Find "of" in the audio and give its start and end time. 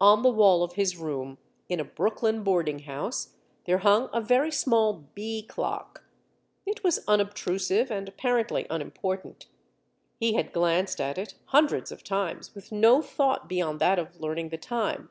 0.62-0.74, 11.90-12.04, 13.98-14.20